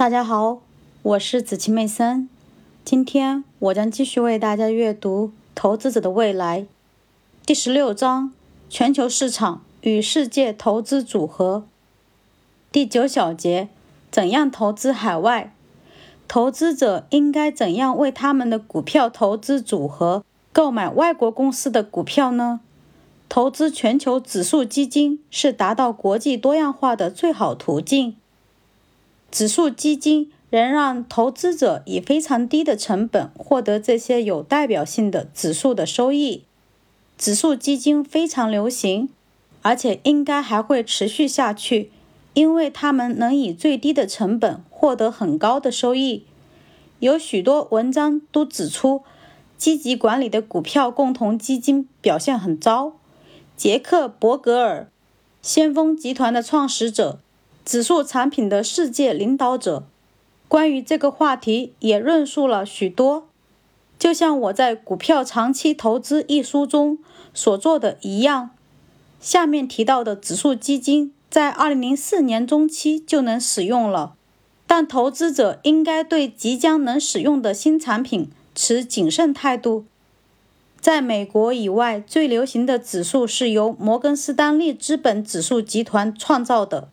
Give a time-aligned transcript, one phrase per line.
[0.00, 0.62] 大家好，
[1.02, 2.26] 我是子琪妹森。
[2.86, 6.62] 今天我将继续为大家阅读《投资者的未来》
[7.44, 8.32] 第十六章：
[8.70, 11.64] 全球市场与世界投资组合。
[12.72, 13.68] 第九小节：
[14.10, 15.52] 怎样投资海外？
[16.26, 22.60] 投资者应该怎样为他们的股票投资组合购买外国公司的股票呢？
[23.28, 28.16] 投资全球指数基金是达到国际多样化的最好途径。
[29.30, 36.42] 指数基金仍让投资者以非常低的成本获得这些有代表性的指数的收益。
[37.16, 39.08] 指数基金非常流行，
[39.62, 41.92] 而且应该还会持续下去，
[42.34, 46.24] 因为它们能以最低的成本获得很高的收益。
[46.98, 49.02] 有许多文章都指出，
[49.56, 52.94] 积极管理的股票共同基金表现很糟。
[53.56, 54.88] 杰克·伯格尔，
[55.40, 57.20] 先锋集团的创始者。
[57.70, 59.84] 指数产品的世界领导者，
[60.48, 63.28] 关于这个话题也论述了许多。
[63.96, 66.98] 就像我在《股票长期投资》一书中
[67.32, 68.50] 所做的一样，
[69.20, 74.16] 下面提到的指数基金在2004年中期就能使用了，
[74.66, 79.84] 但投资者应该对即将能使用的新产品持谨慎态度。
[80.80, 86.88] 在美国以外，最流行的指数是由摩根士丹利资本指数集团创造的。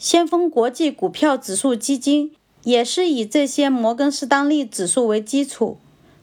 [0.00, 5.76] 先锋国际股票指数基金也是以这些摩根士丹利指数为基础，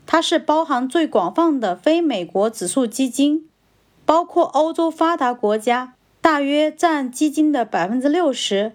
[0.08, 3.48] 它是包含最广泛的非美国指数基金，
[4.04, 8.72] 包括欧洲发达国家，大约占基金的百分之六十，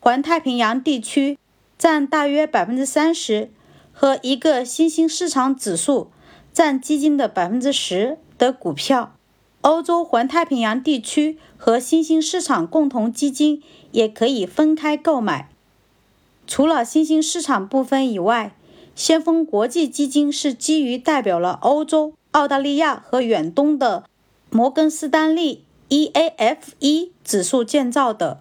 [0.00, 1.36] 环太平洋地区
[1.76, 3.50] 占大约百分之三十，
[3.92, 6.10] 和一个新兴市场指数
[6.50, 9.12] 占基金的百分之十的股票。
[9.62, 15.50] 欧洲环太平洋地区和新兴市场共同基金也可以分开购买。
[16.46, 18.54] 除了新兴市场部分以外，
[18.94, 24.04] 先锋国际基金是基于代表了欧洲、澳大利亚和远东的
[24.50, 28.40] 摩根士丹利 EAFE 指数建造的。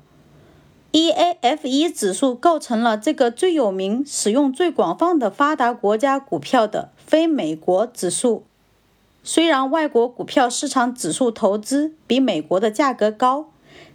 [0.91, 8.43] EAFE 指数构成了这个最有名、使用最广泛的发达国家股票的非美国指数。
[9.23, 13.51] 虽然外国股票市场指数投资比美国的价格高，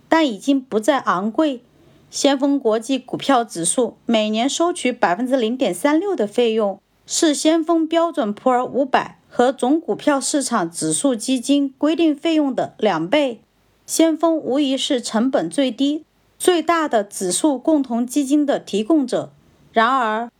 [0.09, 1.63] 但已经不再昂贵。
[2.11, 13.41] 先锋国际股票指数每年收取百分之零点三六的费用，是先锋标准普尔五百和总股票市场指数基金规定费用的两倍。
[13.85, 16.05] 先锋无疑是成本最低、
[16.39, 19.33] 最大的指数共同基金的提供者。
[19.73, 20.31] 然而，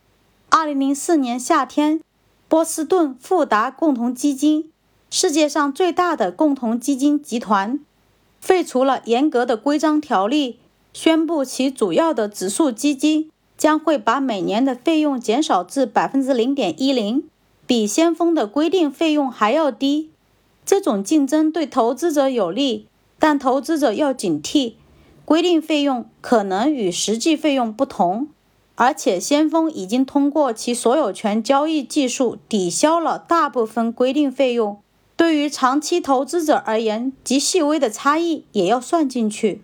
[0.49, 1.99] 二零零四年夏天，
[2.47, 4.71] 波士顿富达共同基金。
[5.09, 7.79] 世界上最大的共同基金集团
[8.41, 10.59] 废除了严格的规章条例，
[10.93, 17.23] 宣布其主要的指数基金将会把每年的费用减少至百分之零点一零，
[17.65, 20.09] 比先锋的规定费用还要低。
[20.65, 22.87] 这种竞争对投资者有利，
[23.17, 24.73] 但投资者要警惕，
[25.23, 28.27] 规定费用可能与实际费用不同。
[28.75, 34.77] 而且，先锋已经通过其所有权交易技术抵消了大部分规定费用。
[35.17, 39.61] 对于长期投资者而言，极细微的差异也要算进去。